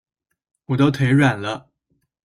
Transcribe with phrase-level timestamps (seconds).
[0.65, 1.69] 我都腿軟了